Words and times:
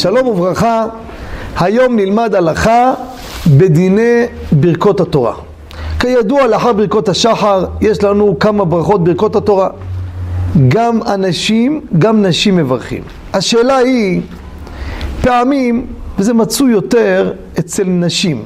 שלום 0.00 0.26
וברכה, 0.26 0.86
היום 1.56 1.96
נלמד 1.96 2.34
הלכה 2.34 2.94
בדיני 3.56 4.24
ברכות 4.52 5.00
התורה. 5.00 5.34
כידוע, 5.98 6.46
לאחר 6.46 6.72
ברכות 6.72 7.08
השחר 7.08 7.64
יש 7.80 8.02
לנו 8.04 8.38
כמה 8.38 8.64
ברכות 8.64 9.04
ברכות 9.04 9.36
התורה. 9.36 9.68
גם 10.68 11.00
אנשים, 11.02 11.80
גם 11.98 12.22
נשים 12.26 12.56
מברכים. 12.56 13.02
השאלה 13.32 13.76
היא, 13.76 14.20
פעמים, 15.22 15.86
וזה 16.18 16.34
מצוי 16.34 16.72
יותר 16.72 17.32
אצל 17.58 17.84
נשים, 17.84 18.42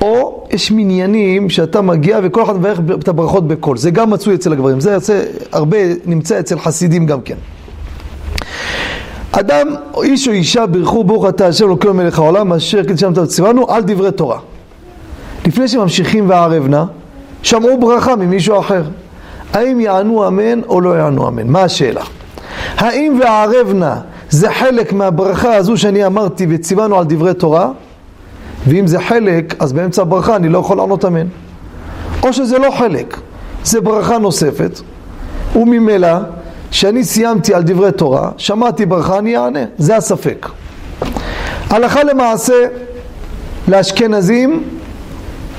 או 0.00 0.46
יש 0.50 0.70
מניינים 0.70 1.50
שאתה 1.50 1.80
מגיע 1.80 2.20
וכל 2.22 2.42
אחד 2.42 2.56
מברך 2.56 2.80
את 3.00 3.08
הברכות 3.08 3.48
בקול, 3.48 3.76
זה 3.76 3.90
גם 3.90 4.10
מצוי 4.10 4.34
אצל 4.34 4.52
הגברים, 4.52 4.80
זה 4.80 4.90
יוצא, 4.90 5.22
הרבה 5.52 5.78
נמצא 6.06 6.40
אצל 6.40 6.58
חסידים 6.58 7.06
גם 7.06 7.20
כן. 7.20 7.36
אדם, 9.32 9.68
איש 10.02 10.28
או 10.28 10.32
אישה 10.32 10.66
בירכו 10.66 11.04
ברוך 11.04 11.28
אתה 11.28 11.46
השם 11.46 11.64
אלוקינו 11.64 11.94
מלך 11.94 12.18
העולם 12.18 12.52
אשר 12.52 12.84
קידשם 12.84 13.26
ציוונו 13.26 13.70
על 13.70 13.82
דברי 13.82 14.12
תורה. 14.12 14.38
לפני 15.46 15.68
שממשיכים 15.68 16.28
והערב 16.28 16.66
נא, 16.68 16.84
שמעו 17.42 17.80
ברכה 17.80 18.16
ממישהו 18.16 18.60
אחר. 18.60 18.82
האם 19.52 19.80
יענו 19.80 20.28
אמן 20.28 20.60
או 20.68 20.80
לא 20.80 20.98
יענו 20.98 21.28
אמן? 21.28 21.48
מה 21.48 21.62
השאלה? 21.62 22.02
האם 22.76 23.18
והערב 23.20 23.72
נא 23.74 23.94
זה 24.30 24.52
חלק 24.52 24.92
מהברכה 24.92 25.54
הזו 25.54 25.76
שאני 25.76 26.06
אמרתי 26.06 26.46
וציוונו 26.50 26.98
על 26.98 27.04
דברי 27.08 27.34
תורה? 27.34 27.70
ואם 28.66 28.86
זה 28.86 29.00
חלק, 29.00 29.54
אז 29.58 29.72
באמצע 29.72 30.02
הברכה 30.02 30.36
אני 30.36 30.48
לא 30.48 30.58
יכול 30.58 30.76
לענות 30.76 31.04
אמן. 31.04 31.26
או 32.22 32.32
שזה 32.32 32.58
לא 32.58 32.70
חלק, 32.78 33.16
זה 33.64 33.80
ברכה 33.80 34.18
נוספת, 34.18 34.80
וממילא 35.56 36.08
שאני 36.70 37.04
סיימתי 37.04 37.54
על 37.54 37.62
דברי 37.62 37.92
תורה, 37.92 38.30
שמעתי 38.36 38.86
ברכה, 38.86 39.18
אני 39.18 39.36
אענה, 39.36 39.64
זה 39.78 39.96
הספק. 39.96 40.48
הלכה 41.70 42.02
למעשה, 42.02 42.66
לאשכנזים 43.68 44.62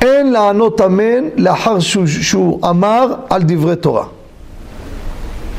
אין 0.01 0.31
לענות 0.31 0.81
אמן 0.81 1.23
לאחר 1.37 1.79
שהוא, 1.79 2.07
שהוא 2.07 2.59
אמר 2.69 3.13
על 3.29 3.41
דברי 3.43 3.75
תורה. 3.75 4.05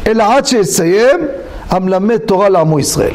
אלא 0.06 0.36
עד 0.36 0.46
שיסיים 0.46 1.20
המלמד 1.70 2.16
תורה 2.16 2.48
לעמו 2.48 2.80
ישראל. 2.80 3.14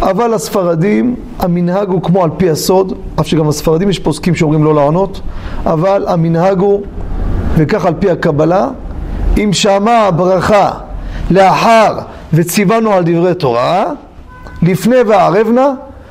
אבל 0.00 0.34
הספרדים, 0.34 1.14
המנהג 1.38 1.88
הוא 1.88 2.02
כמו 2.02 2.24
על 2.24 2.30
פי 2.36 2.50
הסוד, 2.50 2.92
אף 3.20 3.26
שגם 3.26 3.48
הספרדים 3.48 3.90
יש 3.90 3.98
פוסקים 3.98 4.34
שאומרים 4.34 4.64
לא 4.64 4.74
לענות, 4.74 5.20
אבל 5.66 6.04
המנהג 6.08 6.58
הוא, 6.58 6.82
וכך 7.56 7.86
על 7.86 7.94
פי 7.98 8.10
הקבלה, 8.10 8.68
אם 9.36 9.52
שמע 9.52 10.10
ברכה 10.16 10.70
לאחר 11.30 11.98
וציוונו 12.32 12.92
על 12.92 13.02
דברי 13.06 13.34
תורה, 13.34 13.84
לפני 14.62 14.96
וערב 15.06 15.48
נא, 15.48 15.68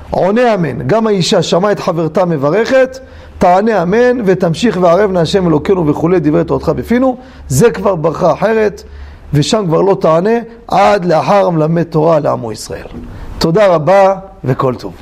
עונה 0.09 0.53
אמן. 0.53 0.87
גם 0.87 1.07
האישה 1.07 1.43
שמעה 1.43 1.71
את 1.71 1.79
חברתה 1.79 2.25
מברכת, 2.25 2.99
תענה 3.37 3.83
אמן 3.83 4.21
ותמשיך 4.25 4.77
וערב 4.81 5.11
נא 5.11 5.19
השם 5.19 5.47
אלוקינו 5.47 5.87
וכולי 5.87 6.19
דברי 6.19 6.43
תורתך 6.43 6.69
בפינו, 6.69 7.17
זה 7.47 7.71
כבר 7.71 7.95
ברכה 7.95 8.33
אחרת, 8.33 8.83
ושם 9.33 9.63
כבר 9.67 9.81
לא 9.81 9.97
תענה 10.01 10.39
עד 10.67 11.05
לאחר 11.05 11.49
מלמד 11.49 11.83
תורה 11.83 12.19
לעמו 12.19 12.51
ישראל. 12.51 12.87
תודה 13.37 13.67
רבה 13.67 14.15
וכל 14.43 14.75
טוב. 14.75 14.93